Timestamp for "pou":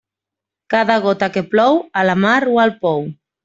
2.85-3.09